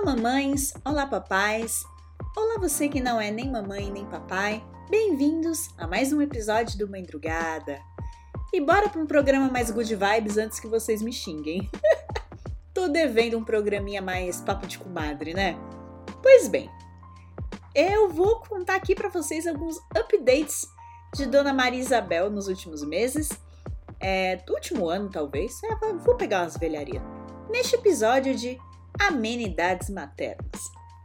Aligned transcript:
Olá, 0.00 0.14
mamães! 0.14 0.72
Olá, 0.84 1.06
papais! 1.06 1.84
Olá, 2.36 2.56
você 2.60 2.88
que 2.88 3.00
não 3.00 3.20
é 3.20 3.32
nem 3.32 3.50
mamãe 3.50 3.90
nem 3.90 4.06
papai! 4.06 4.64
Bem-vindos 4.88 5.70
a 5.76 5.88
mais 5.88 6.12
um 6.12 6.22
episódio 6.22 6.78
do 6.78 6.88
Mãe 6.88 7.02
Drugada! 7.02 7.80
E 8.52 8.60
bora 8.60 8.88
para 8.88 9.02
um 9.02 9.08
programa 9.08 9.50
mais 9.50 9.72
good 9.72 9.92
vibes 9.92 10.38
antes 10.38 10.60
que 10.60 10.68
vocês 10.68 11.02
me 11.02 11.12
xinguem. 11.12 11.68
Tô 12.72 12.86
devendo 12.86 13.36
um 13.36 13.42
programinha 13.42 14.00
mais 14.00 14.40
papo 14.40 14.68
de 14.68 14.78
comadre, 14.78 15.34
né? 15.34 15.58
Pois 16.22 16.46
bem, 16.46 16.70
eu 17.74 18.08
vou 18.08 18.40
contar 18.42 18.76
aqui 18.76 18.94
para 18.94 19.08
vocês 19.08 19.48
alguns 19.48 19.78
updates 19.96 20.64
de 21.12 21.26
Dona 21.26 21.52
Maria 21.52 21.80
Isabel 21.80 22.30
nos 22.30 22.46
últimos 22.46 22.84
meses, 22.84 23.30
é, 23.98 24.36
do 24.36 24.54
último 24.54 24.88
ano 24.88 25.10
talvez, 25.10 25.60
é, 25.64 25.92
vou 25.94 26.14
pegar 26.14 26.42
umas 26.42 26.56
velharias. 26.56 27.02
Neste 27.50 27.74
episódio 27.74 28.36
de 28.36 28.60
amenidades 28.98 29.90
maternas. 29.90 30.62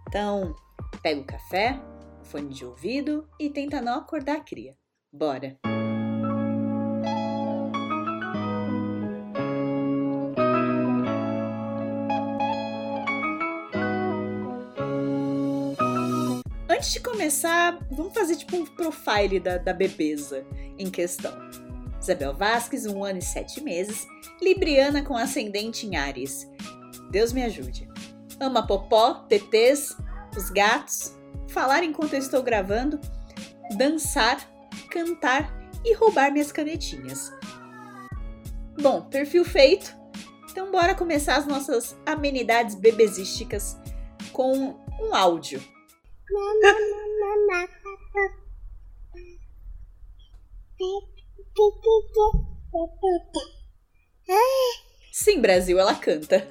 Então, 0.08 0.56
pega 1.02 1.22
o 1.22 1.26
café, 1.26 1.80
o 2.22 2.26
fone 2.26 2.54
de 2.54 2.66
ouvido 2.66 3.28
e 3.40 3.50
tenta 3.50 3.82
não 3.82 4.00
acordar 4.00 4.38
a 4.38 4.42
cria. 4.42 4.76
Bora! 5.12 5.58
Antes 16.70 16.94
de 16.94 17.00
começar, 17.00 17.80
vamos 17.92 18.14
fazer 18.14 18.36
tipo 18.36 18.58
um 18.58 18.66
profile 18.66 19.40
da, 19.40 19.58
da 19.58 19.74
bebeza 19.74 20.46
em 20.78 20.90
questão. 20.90 21.32
Isabel 22.00 22.36
Vasques, 22.36 22.86
um 22.86 23.04
ano 23.04 23.20
e 23.20 23.22
sete 23.22 23.62
meses, 23.62 24.06
Libriana 24.42 25.02
com 25.02 25.16
ascendente 25.16 25.88
em 25.88 25.96
Ares, 25.96 26.46
Deus 27.14 27.32
me 27.32 27.44
ajude. 27.44 27.88
Ama 28.40 28.66
popó, 28.66 29.26
TTs, 29.30 29.96
os 30.36 30.50
gatos, 30.50 31.16
falar 31.48 31.84
enquanto 31.84 32.14
eu 32.14 32.20
estou 32.20 32.42
gravando, 32.42 33.00
dançar, 33.78 34.40
cantar 34.90 35.54
e 35.86 35.94
roubar 35.94 36.32
minhas 36.32 36.52
canetinhas. 36.52 37.32
Bom, 38.82 39.04
perfil 39.04 39.46
feito. 39.46 39.96
Então 40.50 40.72
bora 40.72 40.96
começar 40.96 41.38
as 41.38 41.46
nossas 41.46 41.96
amenidades 42.04 42.74
bebesísticas 42.74 43.78
com 44.32 44.76
um 45.00 45.14
áudio. 45.14 45.62
Sim, 55.12 55.42
Brasil, 55.42 55.80
ela 55.80 55.94
canta. 55.94 56.48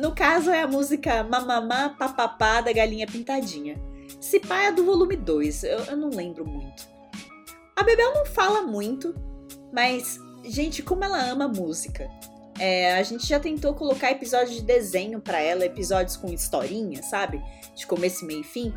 No 0.00 0.14
caso, 0.14 0.50
é 0.50 0.62
a 0.62 0.66
música 0.66 1.22
Mamamá 1.22 1.90
Papapá 1.90 2.62
da 2.62 2.72
Galinha 2.72 3.06
Pintadinha. 3.06 3.78
Se 4.18 4.40
pá 4.40 4.62
é 4.62 4.72
do 4.72 4.82
volume 4.82 5.14
2, 5.14 5.64
eu, 5.64 5.78
eu, 5.80 5.96
não 5.96 6.08
lembro 6.08 6.42
muito. 6.42 6.88
A 7.76 7.82
Bebel 7.82 8.14
não 8.14 8.24
fala 8.24 8.62
muito, 8.62 9.14
mas, 9.70 10.18
gente, 10.42 10.82
como 10.82 11.04
ela 11.04 11.22
ama 11.30 11.46
música. 11.46 12.10
É, 12.58 12.94
a 12.94 13.02
gente 13.02 13.26
já 13.26 13.38
tentou 13.38 13.74
colocar 13.74 14.10
episódios 14.10 14.56
de 14.56 14.62
desenho 14.62 15.20
para 15.20 15.38
ela, 15.38 15.66
episódios 15.66 16.16
com 16.16 16.32
historinha, 16.32 17.02
sabe? 17.02 17.38
De 17.74 17.86
começo, 17.86 18.24
meio 18.24 18.40
e 18.40 18.44
fim. 18.44 18.72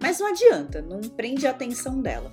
Mas 0.00 0.20
não 0.20 0.28
adianta, 0.28 0.80
não 0.80 1.00
prende 1.00 1.48
a 1.48 1.50
atenção 1.50 2.00
dela 2.00 2.30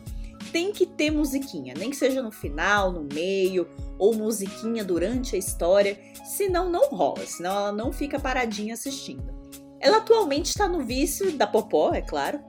tem 0.52 0.72
que 0.72 0.86
ter 0.86 1.12
musiquinha, 1.12 1.74
nem 1.78 1.90
que 1.90 1.96
seja 1.96 2.22
no 2.22 2.32
final, 2.32 2.92
no 2.92 3.08
meio, 3.14 3.68
ou 3.98 4.16
musiquinha 4.16 4.84
durante 4.84 5.36
a 5.36 5.40
história, 5.40 6.00
senão 6.26 6.70
não 6.70 6.90
rola, 6.90 7.26
senão 7.26 7.52
ela 7.52 7.72
não 7.72 7.92
fica 7.92 8.20
paradinha 8.20 8.74
assistindo. 8.74 9.36
Ela 9.80 9.98
atualmente 9.98 10.48
está 10.48 10.68
no 10.68 10.84
vício 10.84 11.32
da 11.34 11.46
Popó, 11.46 11.94
é 11.94 12.02
claro, 12.02 12.40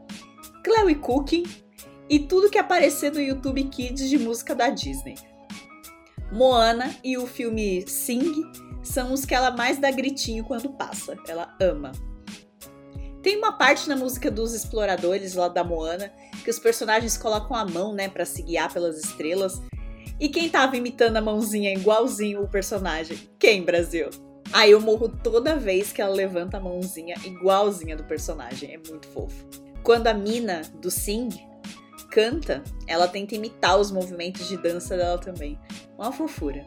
Cleo 0.64 0.90
e 0.90 0.94
Cooking 0.94 1.44
e 2.08 2.18
tudo 2.18 2.50
que 2.50 2.58
aparecer 2.58 3.12
no 3.12 3.20
YouTube 3.20 3.62
Kids 3.64 4.08
de 4.08 4.18
música 4.18 4.54
da 4.54 4.70
Disney. 4.70 5.16
Moana 6.32 6.94
e 7.02 7.16
o 7.16 7.26
filme 7.26 7.86
Sing 7.86 8.42
são 8.82 9.12
os 9.12 9.24
que 9.24 9.34
ela 9.34 9.50
mais 9.50 9.78
dá 9.78 9.90
gritinho 9.90 10.44
quando 10.44 10.70
passa, 10.70 11.16
ela 11.26 11.54
ama. 11.60 11.92
Tem 13.28 13.36
uma 13.36 13.52
parte 13.52 13.86
na 13.90 13.94
música 13.94 14.30
dos 14.30 14.54
exploradores 14.54 15.34
lá 15.34 15.48
da 15.48 15.62
Moana 15.62 16.10
que 16.42 16.48
os 16.48 16.58
personagens 16.58 17.18
colocam 17.18 17.54
a 17.54 17.66
mão, 17.66 17.92
né, 17.92 18.08
para 18.08 18.24
se 18.24 18.40
guiar 18.40 18.72
pelas 18.72 18.98
estrelas. 19.04 19.60
E 20.18 20.30
quem 20.30 20.48
tava 20.48 20.78
imitando 20.78 21.18
a 21.18 21.20
mãozinha 21.20 21.74
igualzinho 21.74 22.42
o 22.42 22.48
personagem? 22.48 23.18
Quem, 23.38 23.62
Brasil? 23.62 24.08
Aí 24.50 24.70
eu 24.70 24.80
morro 24.80 25.10
toda 25.10 25.56
vez 25.56 25.92
que 25.92 26.00
ela 26.00 26.14
levanta 26.14 26.56
a 26.56 26.60
mãozinha 26.60 27.16
igualzinha 27.22 27.94
do 27.98 28.04
personagem. 28.04 28.72
É 28.72 28.90
muito 28.90 29.06
fofo. 29.08 29.46
Quando 29.82 30.06
a 30.06 30.14
mina 30.14 30.62
do 30.80 30.90
Sing 30.90 31.28
canta, 32.10 32.64
ela 32.86 33.06
tenta 33.06 33.34
imitar 33.34 33.78
os 33.78 33.90
movimentos 33.90 34.48
de 34.48 34.56
dança 34.56 34.96
dela 34.96 35.18
também. 35.18 35.58
Uma 35.98 36.12
fofura. 36.12 36.66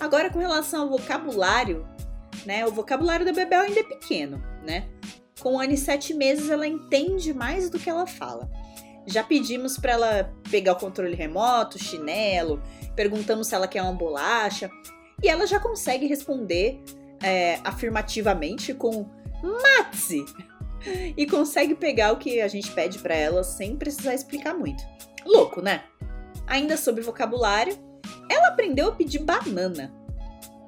Agora, 0.00 0.30
com 0.30 0.38
relação 0.38 0.82
ao 0.82 0.88
vocabulário, 0.90 1.86
né? 2.46 2.66
O 2.66 2.72
vocabulário 2.72 3.26
da 3.26 3.32
Bebel 3.32 3.62
ainda 3.62 3.80
é 3.80 3.84
pequeno, 3.84 4.42
né? 4.64 4.88
Com 5.40 5.62
e 5.62 5.76
sete 5.76 6.14
meses, 6.14 6.50
ela 6.50 6.66
entende 6.66 7.32
mais 7.32 7.70
do 7.70 7.78
que 7.78 7.90
ela 7.90 8.06
fala. 8.06 8.48
Já 9.06 9.22
pedimos 9.22 9.78
para 9.78 9.92
ela 9.92 10.34
pegar 10.50 10.72
o 10.72 10.76
controle 10.76 11.14
remoto, 11.14 11.78
chinelo, 11.78 12.60
perguntamos 12.94 13.46
se 13.46 13.54
ela 13.54 13.68
quer 13.68 13.82
uma 13.82 13.92
bolacha, 13.92 14.70
e 15.22 15.28
ela 15.28 15.46
já 15.46 15.58
consegue 15.58 16.06
responder 16.06 16.80
é, 17.22 17.58
afirmativamente 17.64 18.74
com 18.74 19.08
Matzi! 19.42 20.24
E 21.16 21.26
consegue 21.26 21.74
pegar 21.74 22.12
o 22.12 22.18
que 22.18 22.40
a 22.40 22.46
gente 22.46 22.70
pede 22.70 23.00
para 23.00 23.12
ela 23.12 23.42
sem 23.42 23.76
precisar 23.76 24.14
explicar 24.14 24.54
muito. 24.54 24.80
Louco, 25.26 25.60
né? 25.60 25.82
Ainda 26.46 26.76
sobre 26.76 27.02
vocabulário, 27.02 27.76
ela 28.28 28.48
aprendeu 28.48 28.88
a 28.88 28.92
pedir 28.92 29.20
banana. 29.20 29.92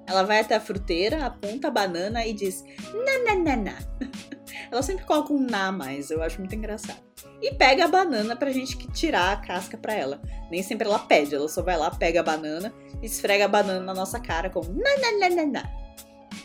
Ela 0.07 0.25
vai 0.25 0.41
até 0.41 0.57
a 0.57 0.61
fruteira, 0.61 1.27
aponta 1.27 1.69
a 1.69 1.71
banana 1.71 2.27
e 2.27 2.33
diz 2.33 2.65
nananana. 2.93 3.77
Ela 4.71 4.83
sempre 4.83 5.05
coloca 5.05 5.33
um 5.33 5.41
na 5.41 5.73
mais, 5.73 6.11
eu 6.11 6.23
acho 6.23 6.39
muito 6.39 6.55
engraçado. 6.55 7.01
E 7.41 7.55
pega 7.55 7.85
a 7.85 7.89
banana 7.89 8.37
pra 8.37 8.53
gente 8.53 8.77
tirar 8.93 9.33
a 9.33 9.37
casca 9.37 9.77
pra 9.77 9.95
ela. 9.95 10.21
Nem 10.51 10.63
sempre 10.63 10.87
ela 10.87 10.99
pede, 10.99 11.35
ela 11.35 11.49
só 11.49 11.63
vai 11.63 11.77
lá, 11.77 11.91
pega 11.91 12.21
a 12.21 12.23
banana, 12.23 12.73
esfrega 13.03 13.47
a 13.47 13.49
banana 13.49 13.81
na 13.81 13.95
nossa 13.95 14.21
cara 14.21 14.49
com 14.49 14.61
nananana. 14.61 15.69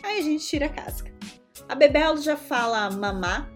Aí 0.03 0.20
a 0.20 0.22
gente 0.24 0.46
tira 0.46 0.66
a 0.68 0.70
casca. 0.70 1.12
A 1.68 1.76
Bebel 1.76 2.18
já 2.18 2.36
fala 2.36 2.90
mamá, 2.90 3.47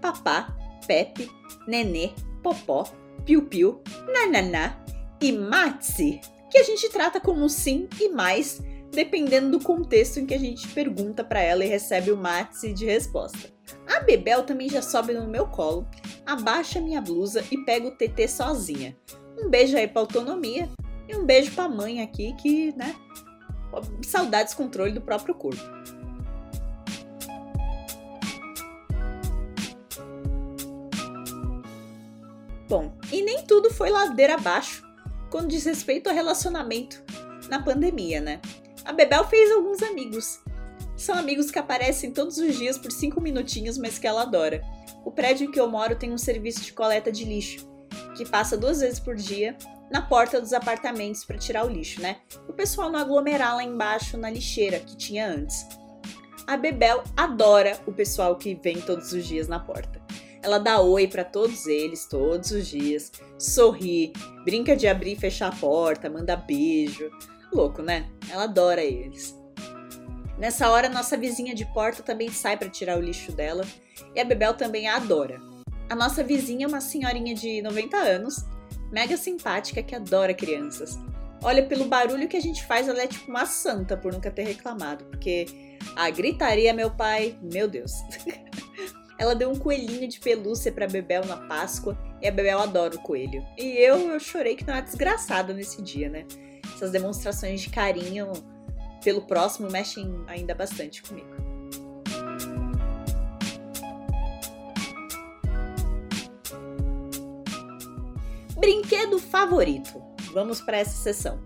papá, 0.00 0.56
pepe, 0.86 1.30
nenê, 1.66 2.10
popó, 2.42 2.84
piu-piu, 3.24 3.82
nananá 4.12 4.82
e 5.20 5.32
matzi 5.32 6.20
que 6.52 6.58
a 6.58 6.62
gente 6.62 6.86
trata 6.90 7.18
como 7.18 7.48
sim 7.48 7.88
e 7.98 8.10
mais, 8.10 8.60
dependendo 8.90 9.58
do 9.58 9.64
contexto 9.64 10.20
em 10.20 10.26
que 10.26 10.34
a 10.34 10.38
gente 10.38 10.68
pergunta 10.68 11.24
para 11.24 11.40
ela 11.40 11.64
e 11.64 11.68
recebe 11.68 12.12
o 12.12 12.16
mate 12.16 12.74
de 12.74 12.84
resposta. 12.84 13.50
A 13.86 14.00
Bebel 14.00 14.42
também 14.42 14.68
já 14.68 14.82
sobe 14.82 15.14
no 15.14 15.26
meu 15.26 15.46
colo, 15.46 15.88
abaixa 16.26 16.78
minha 16.78 17.00
blusa 17.00 17.42
e 17.50 17.56
pega 17.64 17.88
o 17.88 17.96
TT 17.96 18.28
sozinha. 18.28 18.94
Um 19.42 19.48
beijo 19.48 19.78
aí 19.78 19.88
pra 19.88 20.02
autonomia 20.02 20.68
e 21.08 21.16
um 21.16 21.24
beijo 21.24 21.52
pra 21.52 21.70
mãe 21.70 22.02
aqui 22.02 22.34
que, 22.34 22.76
né, 22.76 22.94
saudades 24.06 24.52
controle 24.52 24.92
do 24.92 25.00
próprio 25.00 25.34
corpo. 25.34 25.62
Bom, 32.68 32.92
e 33.10 33.22
nem 33.22 33.42
tudo 33.46 33.70
foi 33.70 33.88
ladeira 33.88 34.34
abaixo 34.34 34.81
quando 35.32 35.48
diz 35.48 35.64
respeito 35.64 36.10
ao 36.10 36.14
relacionamento 36.14 37.02
na 37.48 37.60
pandemia, 37.60 38.20
né? 38.20 38.38
A 38.84 38.92
Bebel 38.92 39.24
fez 39.24 39.50
alguns 39.50 39.82
amigos. 39.82 40.38
São 40.94 41.16
amigos 41.16 41.50
que 41.50 41.58
aparecem 41.58 42.12
todos 42.12 42.36
os 42.36 42.54
dias 42.54 42.76
por 42.76 42.92
cinco 42.92 43.18
minutinhos, 43.18 43.78
mas 43.78 43.98
que 43.98 44.06
ela 44.06 44.22
adora. 44.22 44.62
O 45.06 45.10
prédio 45.10 45.48
em 45.48 45.50
que 45.50 45.58
eu 45.58 45.66
moro 45.66 45.96
tem 45.96 46.12
um 46.12 46.18
serviço 46.18 46.60
de 46.60 46.74
coleta 46.74 47.10
de 47.10 47.24
lixo, 47.24 47.66
que 48.14 48.28
passa 48.28 48.58
duas 48.58 48.80
vezes 48.80 49.00
por 49.00 49.16
dia 49.16 49.56
na 49.90 50.02
porta 50.02 50.38
dos 50.38 50.52
apartamentos 50.52 51.24
para 51.24 51.38
tirar 51.38 51.64
o 51.64 51.70
lixo, 51.70 52.02
né? 52.02 52.18
O 52.46 52.52
pessoal 52.52 52.90
não 52.90 53.00
aglomerar 53.00 53.56
lá 53.56 53.64
embaixo 53.64 54.18
na 54.18 54.28
lixeira 54.28 54.80
que 54.80 54.96
tinha 54.96 55.26
antes. 55.26 55.66
A 56.46 56.58
Bebel 56.58 57.02
adora 57.16 57.80
o 57.86 57.92
pessoal 57.92 58.36
que 58.36 58.54
vem 58.54 58.82
todos 58.82 59.12
os 59.14 59.24
dias 59.24 59.48
na 59.48 59.58
porta. 59.58 60.01
Ela 60.42 60.58
dá 60.58 60.80
oi 60.80 61.06
para 61.06 61.24
todos 61.24 61.66
eles 61.66 62.04
todos 62.06 62.50
os 62.50 62.66
dias, 62.66 63.12
sorri, 63.38 64.12
brinca 64.44 64.74
de 64.76 64.88
abrir 64.88 65.12
e 65.12 65.16
fechar 65.16 65.48
a 65.48 65.56
porta, 65.56 66.10
manda 66.10 66.36
beijo. 66.36 67.10
Louco, 67.52 67.80
né? 67.80 68.08
Ela 68.28 68.44
adora 68.44 68.82
eles. 68.82 69.38
Nessa 70.38 70.68
hora, 70.70 70.88
nossa 70.88 71.16
vizinha 71.16 71.54
de 71.54 71.64
porta 71.66 72.02
também 72.02 72.30
sai 72.30 72.56
para 72.56 72.68
tirar 72.68 72.98
o 72.98 73.00
lixo 73.00 73.30
dela 73.30 73.64
e 74.14 74.20
a 74.20 74.24
Bebel 74.24 74.54
também 74.54 74.88
a 74.88 74.96
adora. 74.96 75.40
A 75.88 75.94
nossa 75.94 76.24
vizinha 76.24 76.64
é 76.64 76.68
uma 76.68 76.80
senhorinha 76.80 77.34
de 77.34 77.62
90 77.62 77.96
anos, 77.96 78.44
mega 78.90 79.16
simpática 79.16 79.82
que 79.82 79.94
adora 79.94 80.34
crianças. 80.34 80.98
Olha, 81.44 81.64
pelo 81.64 81.84
barulho 81.84 82.28
que 82.28 82.36
a 82.36 82.40
gente 82.40 82.64
faz, 82.66 82.88
ela 82.88 83.02
é 83.02 83.06
tipo 83.06 83.30
uma 83.30 83.46
santa 83.46 83.96
por 83.96 84.12
nunca 84.12 84.30
ter 84.30 84.44
reclamado, 84.44 85.04
porque 85.04 85.46
a 85.94 86.08
gritaria, 86.08 86.72
meu 86.72 86.90
pai, 86.90 87.36
meu 87.42 87.68
Deus. 87.68 87.92
ela 89.18 89.34
deu 89.34 89.50
um 89.50 89.56
coelhinho 89.56 90.08
de 90.08 90.18
pelúcia 90.18 90.72
pra 90.72 90.86
Bebel 90.86 91.24
na 91.24 91.36
Páscoa 91.36 91.96
e 92.20 92.28
a 92.28 92.32
Bebel 92.32 92.58
adora 92.58 92.94
o 92.94 93.02
coelho. 93.02 93.44
E 93.56 93.78
eu, 93.78 94.10
eu 94.10 94.20
chorei 94.20 94.56
que 94.56 94.66
não 94.66 94.74
é 94.74 94.82
desgraçada 94.82 95.52
nesse 95.52 95.82
dia, 95.82 96.08
né? 96.08 96.24
Essas 96.74 96.90
demonstrações 96.90 97.60
de 97.60 97.70
carinho 97.70 98.32
pelo 99.02 99.22
próximo 99.22 99.70
mexem 99.70 100.24
ainda 100.26 100.54
bastante 100.54 101.02
comigo. 101.02 101.28
Brinquedo 108.58 109.18
favorito. 109.18 110.00
Vamos 110.32 110.60
para 110.60 110.78
essa 110.78 110.96
sessão. 110.96 111.40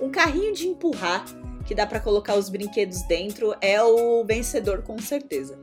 Um 0.00 0.10
carrinho 0.10 0.52
de 0.52 0.66
empurrar 0.66 1.24
que 1.64 1.74
dá 1.74 1.86
para 1.86 2.00
colocar 2.00 2.34
os 2.34 2.48
brinquedos 2.48 3.02
dentro 3.02 3.54
é 3.60 3.82
o 3.82 4.24
vencedor 4.24 4.82
com 4.82 4.98
certeza. 4.98 5.58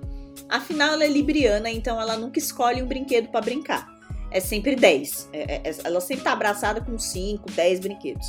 Afinal, 0.49 0.93
ela 0.93 1.03
é 1.03 1.07
libriana, 1.07 1.69
então 1.69 1.99
ela 1.99 2.17
nunca 2.17 2.39
escolhe 2.39 2.81
um 2.81 2.87
brinquedo 2.87 3.29
para 3.29 3.41
brincar. 3.41 3.87
É 4.29 4.39
sempre 4.39 4.75
10. 4.75 5.29
É, 5.31 5.39
é, 5.39 5.69
é, 5.69 5.75
ela 5.83 6.01
sempre 6.01 6.23
tá 6.23 6.33
abraçada 6.33 6.81
com 6.81 6.97
5, 6.97 7.51
10 7.51 7.79
brinquedos. 7.79 8.27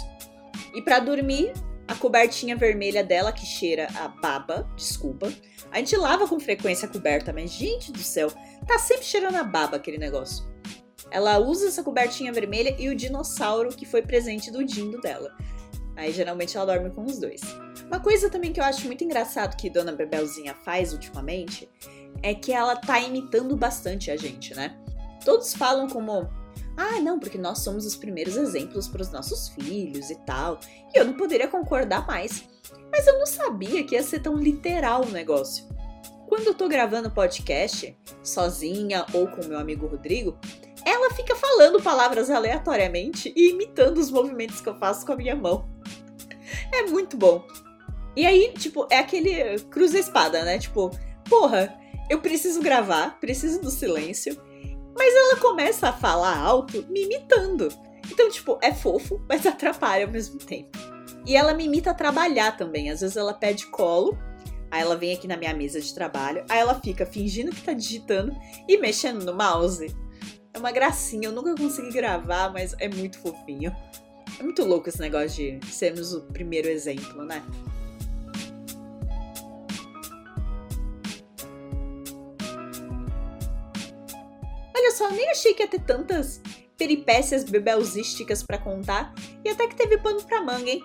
E 0.74 0.82
para 0.82 1.00
dormir, 1.00 1.52
a 1.86 1.94
cobertinha 1.94 2.56
vermelha 2.56 3.04
dela, 3.04 3.32
que 3.32 3.44
cheira 3.44 3.88
a 3.94 4.08
baba, 4.08 4.68
desculpa. 4.76 5.32
A 5.70 5.78
gente 5.78 5.96
lava 5.96 6.26
com 6.26 6.40
frequência 6.40 6.88
a 6.88 6.90
coberta, 6.90 7.32
mas 7.32 7.50
gente 7.50 7.92
do 7.92 7.98
céu, 7.98 8.30
tá 8.66 8.78
sempre 8.78 9.04
cheirando 9.04 9.36
a 9.36 9.44
baba 9.44 9.76
aquele 9.76 9.98
negócio. 9.98 10.44
Ela 11.10 11.38
usa 11.38 11.68
essa 11.68 11.82
cobertinha 11.82 12.32
vermelha 12.32 12.74
e 12.78 12.88
o 12.88 12.94
dinossauro 12.94 13.70
que 13.70 13.86
foi 13.86 14.02
presente 14.02 14.50
do 14.50 14.64
dindo 14.64 15.00
dela. 15.00 15.36
Aí 15.96 16.12
geralmente 16.12 16.56
ela 16.56 16.66
dorme 16.66 16.90
com 16.90 17.04
os 17.04 17.18
dois. 17.18 17.40
Uma 17.86 18.00
coisa 18.00 18.28
também 18.28 18.52
que 18.52 18.60
eu 18.60 18.64
acho 18.64 18.86
muito 18.86 19.04
engraçado 19.04 19.56
que 19.56 19.70
Dona 19.70 19.92
Bebelzinha 19.92 20.54
faz 20.54 20.92
ultimamente 20.92 21.68
é 22.22 22.34
que 22.34 22.52
ela 22.52 22.76
tá 22.76 23.00
imitando 23.00 23.56
bastante 23.56 24.10
a 24.10 24.16
gente, 24.16 24.54
né? 24.54 24.76
Todos 25.24 25.54
falam 25.54 25.88
como 25.88 26.28
ah, 26.76 27.00
não, 27.00 27.18
porque 27.20 27.38
nós 27.38 27.60
somos 27.60 27.86
os 27.86 27.94
primeiros 27.94 28.36
exemplos 28.36 28.88
para 28.88 29.02
os 29.02 29.10
nossos 29.10 29.48
filhos 29.50 30.10
e 30.10 30.16
tal. 30.26 30.58
E 30.92 30.98
eu 30.98 31.04
não 31.04 31.14
poderia 31.14 31.46
concordar 31.46 32.06
mais. 32.06 32.44
Mas 32.90 33.06
eu 33.06 33.18
não 33.18 33.26
sabia 33.26 33.84
que 33.84 33.94
ia 33.94 34.02
ser 34.02 34.20
tão 34.20 34.36
literal 34.36 35.04
o 35.04 35.10
negócio. 35.10 35.66
Quando 36.28 36.48
eu 36.48 36.54
tô 36.54 36.68
gravando 36.68 37.10
podcast, 37.10 37.96
sozinha 38.22 39.06
ou 39.12 39.28
com 39.28 39.44
meu 39.44 39.58
amigo 39.58 39.86
Rodrigo, 39.86 40.36
ela 40.84 41.14
fica 41.14 41.36
falando 41.36 41.82
palavras 41.82 42.28
aleatoriamente 42.28 43.32
e 43.36 43.50
imitando 43.50 43.98
os 43.98 44.10
movimentos 44.10 44.60
que 44.60 44.68
eu 44.68 44.76
faço 44.76 45.06
com 45.06 45.12
a 45.12 45.16
minha 45.16 45.36
mão. 45.36 45.68
É 46.72 46.82
muito 46.82 47.16
bom. 47.16 47.46
E 48.16 48.26
aí, 48.26 48.52
tipo, 48.52 48.86
é 48.90 48.98
aquele 48.98 49.58
cruza-espada, 49.70 50.44
né? 50.44 50.58
Tipo, 50.58 50.90
porra, 51.28 51.76
eu 52.08 52.20
preciso 52.20 52.60
gravar, 52.60 53.18
preciso 53.20 53.60
do 53.60 53.70
silêncio 53.70 54.36
mas 54.96 55.14
ela 55.14 55.36
começa 55.36 55.88
a 55.88 55.92
falar 55.92 56.38
alto 56.38 56.86
me 56.88 57.04
imitando. 57.04 57.68
Então, 58.10 58.30
tipo, 58.30 58.58
é 58.62 58.72
fofo, 58.72 59.20
mas 59.28 59.44
atrapalha 59.44 60.06
ao 60.06 60.12
mesmo 60.12 60.38
tempo. 60.38 60.78
E 61.26 61.36
ela 61.36 61.54
me 61.54 61.64
imita 61.64 61.90
a 61.90 61.94
trabalhar 61.94 62.56
também. 62.56 62.90
Às 62.90 63.00
vezes 63.00 63.16
ela 63.16 63.34
pede 63.34 63.66
colo, 63.66 64.16
aí 64.70 64.80
ela 64.80 64.96
vem 64.96 65.14
aqui 65.14 65.26
na 65.26 65.36
minha 65.36 65.54
mesa 65.54 65.80
de 65.80 65.92
trabalho, 65.92 66.44
aí 66.48 66.58
ela 66.58 66.80
fica 66.80 67.04
fingindo 67.04 67.50
que 67.50 67.62
tá 67.62 67.72
digitando 67.72 68.34
e 68.68 68.76
mexendo 68.76 69.24
no 69.24 69.34
mouse. 69.34 69.94
É 70.52 70.58
uma 70.58 70.70
gracinha, 70.70 71.28
eu 71.28 71.32
nunca 71.32 71.54
consegui 71.56 71.90
gravar, 71.90 72.52
mas 72.52 72.74
é 72.78 72.88
muito 72.88 73.18
fofinho. 73.18 73.74
É 74.38 74.42
muito 74.42 74.64
louco 74.64 74.88
esse 74.88 75.00
negócio 75.00 75.58
de 75.60 75.66
sermos 75.66 76.12
o 76.12 76.20
primeiro 76.22 76.68
exemplo, 76.68 77.24
né? 77.24 77.42
Só, 84.94 85.10
nem 85.10 85.30
achei 85.30 85.54
que 85.54 85.62
ia 85.62 85.68
ter 85.68 85.80
tantas 85.80 86.40
peripécias 86.76 87.44
bebelzísticas 87.44 88.42
para 88.42 88.58
contar 88.58 89.14
e 89.44 89.48
até 89.48 89.66
que 89.66 89.76
teve 89.76 89.98
pano 89.98 90.22
pra 90.24 90.42
manga, 90.42 90.70
hein? 90.70 90.82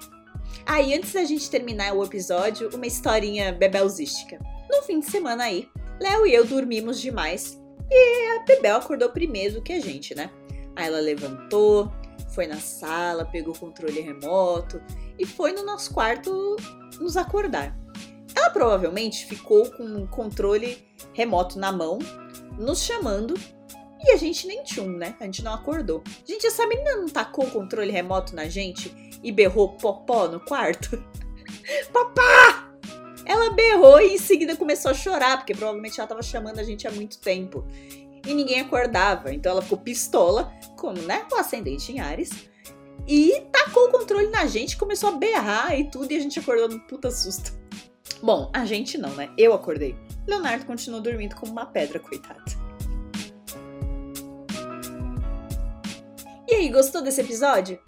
Ah, 0.66 0.82
e 0.82 0.94
antes 0.94 1.14
da 1.14 1.24
gente 1.24 1.50
terminar 1.50 1.94
o 1.94 2.04
episódio, 2.04 2.70
uma 2.74 2.86
historinha 2.86 3.52
bebelzística. 3.52 4.40
No 4.70 4.84
fim 4.84 5.00
de 5.00 5.10
semana 5.10 5.46
aí, 5.46 5.68
Léo 6.00 6.28
e 6.28 6.34
eu 6.34 6.46
dormimos 6.46 7.00
demais 7.00 7.60
e 7.90 8.38
a 8.38 8.44
Bebel 8.46 8.78
acordou 8.78 9.10
primeiro 9.10 9.62
que 9.62 9.74
a 9.74 9.80
gente, 9.80 10.14
né? 10.14 10.30
Aí 10.76 10.88
ela 10.88 11.00
levantou, 11.00 11.92
foi 12.34 12.46
na 12.46 12.58
sala, 12.58 13.26
pegou 13.26 13.54
o 13.54 13.58
controle 13.58 14.00
remoto 14.00 14.82
e 15.18 15.26
foi 15.26 15.52
no 15.52 15.66
nosso 15.66 15.94
quarto 15.94 16.56
nos 17.00 17.18
acordar. 17.18 17.76
Ela 18.36 18.52
provavelmente 18.52 19.26
ficou 19.26 19.70
com 19.72 20.04
o 20.04 20.08
controle 20.08 20.78
remoto 21.14 21.58
na 21.58 21.72
mão, 21.72 22.00
nos 22.58 22.82
chamando 22.82 23.34
e 24.01 24.12
a 24.12 24.18
gente 24.18 24.48
nem 24.48 24.63
tchum, 24.63 24.88
né? 24.88 25.16
A 25.19 25.25
gente 25.25 25.44
não 25.44 25.54
acordou. 25.54 26.04
Gente, 26.25 26.48
essa 26.48 26.66
menina 26.66 26.96
não 26.96 27.10
tacou 27.10 27.46
o 27.46 27.51
controle 27.51 27.92
remoto 27.92 28.36
na 28.36 28.48
gente 28.48 29.19
e 29.22 29.31
berrou 29.31 29.74
popó 29.74 30.28
no 30.28 30.40
quarto? 30.40 31.04
Papá! 31.92 32.69
Ela 33.25 33.51
berrou 33.51 34.01
e 34.01 34.13
em 34.13 34.18
seguida 34.18 34.56
começou 34.56 34.92
a 34.92 34.94
chorar, 34.94 35.38
porque 35.38 35.54
provavelmente 35.54 36.00
ela 36.00 36.07
tava 36.07 36.24
chamando 36.24 36.60
a 36.60 36.63
gente 36.63 36.88
há 36.88 36.92
muito 36.92 37.19
tempo. 37.19 37.66
E 38.25 38.34
ninguém 38.34 38.62
acordava. 38.62 39.34
Então 39.34 39.51
ela 39.51 39.62
ficou 39.62 39.78
pistola, 39.78 40.52
como, 40.78 41.02
né? 41.02 41.25
O 41.31 41.36
ascendente 41.36 41.92
em 41.92 42.00
Ares. 42.00 42.31
E 43.07 43.42
tacou 43.52 43.88
o 43.88 43.92
controle 43.92 44.28
na 44.28 44.45
gente, 44.45 44.78
começou 44.78 45.10
a 45.10 45.13
berrar 45.13 45.78
e 45.78 45.90
tudo, 45.90 46.12
e 46.12 46.16
a 46.16 46.19
gente 46.19 46.40
acordou 46.40 46.69
no 46.69 46.80
puta 46.81 47.10
susto. 47.10 47.54
Bom, 48.22 48.52
a 48.54 48.66
gente 48.66 48.98
não, 48.98 49.10
né? 49.16 49.30
Eu 49.38 49.54
acordei. 49.54 49.95
Leonardo 50.28 50.66
continuou 50.66 51.02
dormindo 51.02 51.36
como 51.36 51.52
uma 51.52 51.66
pedra, 51.66 52.00
coitado. 52.00 52.59
Aí, 56.60 56.70
gostou 56.70 57.02
desse 57.02 57.22
episódio? 57.22 57.80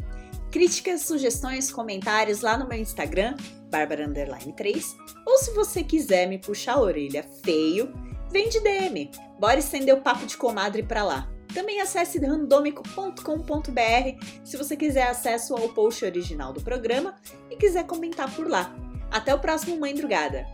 Críticas, 0.49 1.01
sugestões, 1.01 1.69
comentários 1.69 2.39
lá 2.39 2.57
no 2.57 2.67
meu 2.67 2.79
Instagram, 2.79 3.35
Bárbara3. 3.69 4.83
Ou 5.25 5.37
se 5.37 5.51
você 5.51 5.83
quiser 5.83 6.25
me 6.25 6.37
puxar 6.37 6.75
a 6.75 6.81
orelha 6.81 7.25
feio, 7.43 7.93
vem 8.31 8.47
de 8.47 8.61
DM. 8.61 9.11
Bora 9.37 9.59
estender 9.59 9.93
o 9.93 10.01
papo 10.01 10.25
de 10.25 10.37
comadre 10.37 10.83
pra 10.83 11.03
lá. 11.03 11.29
Também 11.53 11.81
acesse 11.81 12.17
randômico.com.br 12.17 14.25
se 14.43 14.55
você 14.55 14.77
quiser 14.77 15.07
acesso 15.07 15.53
ao 15.53 15.67
post 15.69 16.05
original 16.05 16.53
do 16.53 16.61
programa 16.61 17.15
e 17.49 17.57
quiser 17.57 17.85
comentar 17.85 18.33
por 18.33 18.47
lá. 18.47 18.73
Até 19.11 19.35
o 19.35 19.39
próximo 19.39 19.77
Mãe 19.77 19.93
Drugada! 19.93 20.45